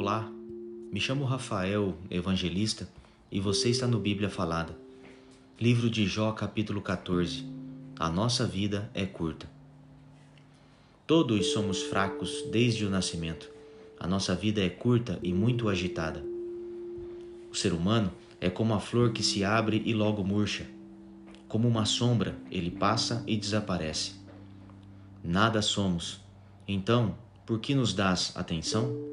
Olá, 0.00 0.30
me 0.92 1.00
chamo 1.00 1.24
Rafael, 1.24 1.92
evangelista, 2.08 2.88
e 3.32 3.40
você 3.40 3.68
está 3.68 3.84
no 3.84 3.98
Bíblia 3.98 4.30
Falada. 4.30 4.78
Livro 5.60 5.90
de 5.90 6.06
Jó, 6.06 6.30
capítulo 6.30 6.80
14. 6.80 7.44
A 7.98 8.08
nossa 8.08 8.46
vida 8.46 8.88
é 8.94 9.04
curta. 9.04 9.50
Todos 11.04 11.46
somos 11.46 11.82
fracos 11.82 12.44
desde 12.52 12.86
o 12.86 12.90
nascimento. 12.90 13.50
A 13.98 14.06
nossa 14.06 14.36
vida 14.36 14.64
é 14.64 14.68
curta 14.68 15.18
e 15.20 15.32
muito 15.32 15.68
agitada. 15.68 16.24
O 17.50 17.56
ser 17.56 17.72
humano 17.72 18.12
é 18.40 18.48
como 18.48 18.74
a 18.74 18.78
flor 18.78 19.12
que 19.12 19.24
se 19.24 19.42
abre 19.42 19.82
e 19.84 19.92
logo 19.92 20.22
murcha. 20.22 20.64
Como 21.48 21.66
uma 21.66 21.84
sombra, 21.84 22.36
ele 22.52 22.70
passa 22.70 23.24
e 23.26 23.36
desaparece. 23.36 24.12
Nada 25.24 25.60
somos. 25.60 26.20
Então, 26.68 27.16
por 27.44 27.58
que 27.58 27.74
nos 27.74 27.92
dás 27.92 28.32
atenção? 28.36 29.07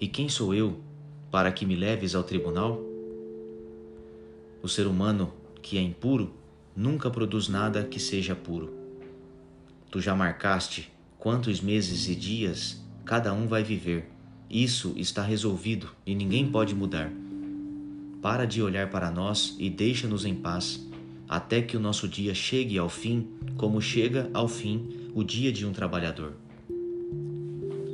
E 0.00 0.08
quem 0.08 0.30
sou 0.30 0.54
eu 0.54 0.80
para 1.30 1.52
que 1.52 1.66
me 1.66 1.76
leves 1.76 2.14
ao 2.14 2.22
tribunal? 2.24 2.80
O 4.62 4.68
ser 4.68 4.86
humano 4.86 5.30
que 5.60 5.76
é 5.76 5.82
impuro 5.82 6.32
nunca 6.74 7.10
produz 7.10 7.48
nada 7.48 7.84
que 7.84 8.00
seja 8.00 8.34
puro. 8.34 8.72
Tu 9.90 10.00
já 10.00 10.16
marcaste 10.16 10.90
quantos 11.18 11.60
meses 11.60 12.08
e 12.08 12.14
dias 12.14 12.82
cada 13.04 13.34
um 13.34 13.46
vai 13.46 13.62
viver. 13.62 14.08
Isso 14.48 14.94
está 14.96 15.22
resolvido 15.22 15.90
e 16.06 16.14
ninguém 16.14 16.50
pode 16.50 16.74
mudar. 16.74 17.12
Para 18.22 18.46
de 18.46 18.62
olhar 18.62 18.88
para 18.88 19.10
nós 19.10 19.54
e 19.58 19.68
deixa-nos 19.68 20.24
em 20.24 20.34
paz, 20.34 20.82
até 21.28 21.60
que 21.60 21.76
o 21.76 21.80
nosso 21.80 22.08
dia 22.08 22.34
chegue 22.34 22.78
ao 22.78 22.88
fim, 22.88 23.28
como 23.54 23.82
chega 23.82 24.30
ao 24.32 24.48
fim 24.48 25.10
o 25.14 25.22
dia 25.22 25.52
de 25.52 25.66
um 25.66 25.72
trabalhador. 25.72 26.32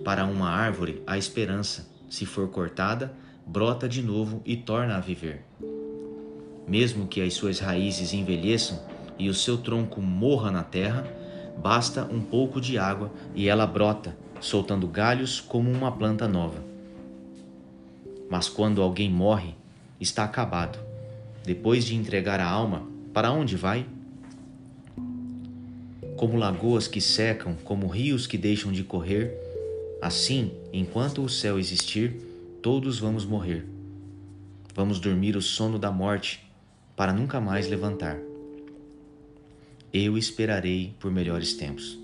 Para 0.04 0.24
uma 0.24 0.48
árvore, 0.48 1.02
a 1.04 1.18
esperança, 1.18 1.96
se 2.09 2.26
for 2.26 2.49
cortada, 2.49 3.15
brota 3.46 3.88
de 3.88 4.02
novo 4.02 4.43
e 4.45 4.57
torna 4.57 4.96
a 4.96 5.01
viver. 5.01 5.45
Mesmo 6.66 7.07
que 7.07 7.21
as 7.21 7.35
suas 7.35 7.60
raízes 7.60 8.13
envelheçam 8.13 8.80
e 9.18 9.29
o 9.29 9.35
seu 9.35 9.57
tronco 9.57 10.01
morra 10.02 10.51
na 10.51 10.63
terra, 10.63 11.07
basta 11.57 12.04
um 12.04 12.21
pouco 12.21 12.60
de 12.60 12.76
água 12.76 13.10
e 13.35 13.48
ela 13.48 13.66
brota, 13.66 14.16
soltando 14.40 14.88
galhos 14.88 15.40
como 15.40 15.71
uma 15.71 15.93
planta 15.93 16.26
nova. 16.26 16.63
Mas 18.29 18.48
quando 18.48 18.82
alguém 18.82 19.09
morre, 19.09 19.54
está 20.01 20.24
acabado. 20.24 20.79
Depois 21.45 21.85
de 21.85 21.95
entregar 21.95 22.41
a 22.41 22.48
alma, 22.48 22.82
para 23.15 23.30
onde 23.30 23.57
vai? 23.57 23.87
Como 26.16 26.37
lagoas 26.37 26.88
que 26.88 27.01
secam, 27.01 27.54
como 27.63 27.87
rios 27.87 28.26
que 28.26 28.37
deixam 28.37 28.73
de 28.73 28.82
correr, 28.82 29.46
assim, 30.01 30.52
enquanto 30.73 31.23
o 31.23 31.29
céu 31.29 31.59
existir, 31.59 32.16
todos 32.63 32.99
vamos 32.99 33.25
morrer. 33.25 33.66
Vamos 34.75 35.01
dormir 35.01 35.37
o 35.37 35.43
sono 35.43 35.79
da 35.79 35.91
morte, 35.91 36.45
para 36.95 37.13
nunca 37.13 37.41
mais 37.41 37.69
levantar. 37.69 38.19
Eu 39.93 40.19
esperarei 40.19 40.95
por 40.99 41.11
melhores 41.11 41.55
tempos. 41.55 41.99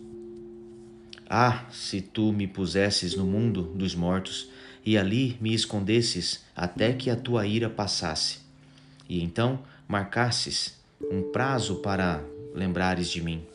Ah, 1.28 1.66
se 1.70 2.00
tu 2.00 2.32
me 2.32 2.46
pusesses 2.46 3.14
no 3.14 3.24
mundo 3.24 3.62
dos 3.74 3.94
mortos 3.94 4.50
e 4.84 4.98
ali 4.98 5.36
me 5.40 5.54
escondesses 5.54 6.44
até 6.54 6.92
que 6.92 7.08
a 7.08 7.16
tua 7.16 7.46
ira 7.46 7.70
passasse, 7.70 8.40
e 9.08 9.22
então 9.22 9.60
marcasses 9.86 10.78
um 11.10 11.22
prazo 11.22 11.76
para 11.76 12.22
lembrares 12.54 13.08
de 13.08 13.22
mim. 13.22 13.51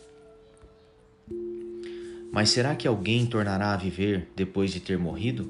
Mas 2.32 2.50
será 2.50 2.76
que 2.76 2.88
alguém 2.88 3.26
tornará 3.26 3.74
a 3.74 3.78
viver 3.78 4.28
depois 4.36 4.72
de 4.72 4.80
ter 4.80 4.98
morrido? 4.98 5.50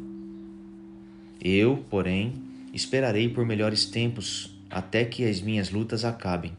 Eu, 1.41 1.85
porém, 1.89 2.33
esperarei 2.73 3.29
por 3.29 3.45
melhores 3.45 3.85
tempos 3.85 4.55
até 4.69 5.05
que 5.05 5.27
as 5.27 5.41
minhas 5.41 5.69
lutas 5.69 6.05
acabem. 6.05 6.53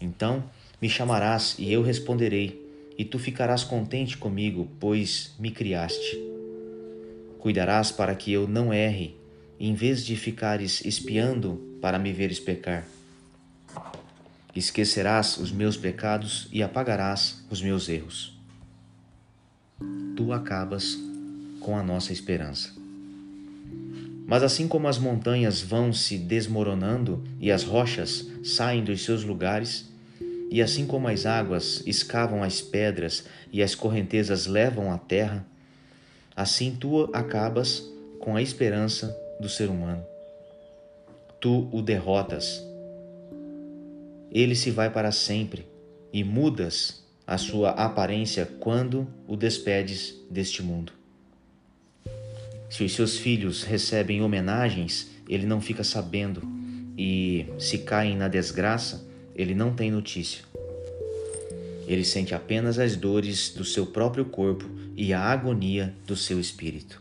Então 0.00 0.44
me 0.80 0.88
chamarás 0.88 1.56
e 1.58 1.72
eu 1.72 1.82
responderei, 1.82 2.60
e 2.98 3.04
tu 3.04 3.18
ficarás 3.18 3.64
contente 3.64 4.16
comigo, 4.16 4.68
pois 4.80 5.34
me 5.38 5.50
criaste. 5.50 6.20
Cuidarás 7.38 7.90
para 7.90 8.14
que 8.14 8.32
eu 8.32 8.46
não 8.46 8.72
erre, 8.72 9.16
em 9.58 9.74
vez 9.74 10.04
de 10.04 10.16
ficares 10.16 10.84
espiando 10.84 11.78
para 11.80 11.98
me 11.98 12.12
veres 12.12 12.40
pecar. 12.40 12.86
Esquecerás 14.54 15.38
os 15.38 15.50
meus 15.50 15.76
pecados 15.76 16.48
e 16.52 16.62
apagarás 16.62 17.44
os 17.48 17.62
meus 17.62 17.88
erros. 17.88 18.41
Tu 20.22 20.32
acabas 20.32 20.96
com 21.58 21.76
a 21.76 21.82
nossa 21.82 22.12
esperança. 22.12 22.70
Mas 24.24 24.44
assim 24.44 24.68
como 24.68 24.86
as 24.86 24.96
montanhas 24.96 25.60
vão 25.60 25.92
se 25.92 26.16
desmoronando 26.16 27.24
e 27.40 27.50
as 27.50 27.64
rochas 27.64 28.24
saem 28.44 28.84
dos 28.84 29.04
seus 29.04 29.24
lugares, 29.24 29.90
e 30.48 30.62
assim 30.62 30.86
como 30.86 31.08
as 31.08 31.26
águas 31.26 31.82
escavam 31.88 32.40
as 32.40 32.60
pedras 32.60 33.24
e 33.52 33.64
as 33.64 33.74
correntezas 33.74 34.46
levam 34.46 34.92
a 34.92 34.98
terra, 34.98 35.44
assim 36.36 36.76
tu 36.78 37.10
acabas 37.12 37.82
com 38.20 38.36
a 38.36 38.42
esperança 38.42 39.12
do 39.40 39.48
ser 39.48 39.68
humano. 39.68 40.06
Tu 41.40 41.68
o 41.72 41.82
derrotas. 41.82 42.64
Ele 44.30 44.54
se 44.54 44.70
vai 44.70 44.88
para 44.88 45.10
sempre 45.10 45.66
e 46.12 46.22
mudas 46.22 47.02
a 47.32 47.38
sua 47.38 47.70
aparência 47.70 48.44
quando 48.60 49.08
o 49.26 49.38
despedes 49.38 50.14
deste 50.30 50.62
mundo. 50.62 50.92
Se 52.68 52.84
os 52.84 52.92
seus 52.92 53.16
filhos 53.16 53.62
recebem 53.62 54.20
homenagens, 54.20 55.08
ele 55.26 55.46
não 55.46 55.58
fica 55.58 55.82
sabendo, 55.82 56.42
e 56.94 57.46
se 57.58 57.78
caem 57.78 58.18
na 58.18 58.28
desgraça, 58.28 59.02
ele 59.34 59.54
não 59.54 59.72
tem 59.72 59.90
notícia. 59.90 60.44
Ele 61.88 62.04
sente 62.04 62.34
apenas 62.34 62.78
as 62.78 62.96
dores 62.96 63.48
do 63.48 63.64
seu 63.64 63.86
próprio 63.86 64.26
corpo 64.26 64.68
e 64.94 65.14
a 65.14 65.20
agonia 65.22 65.94
do 66.06 66.14
seu 66.14 66.38
espírito. 66.38 67.00